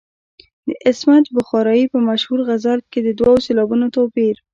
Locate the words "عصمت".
0.87-1.25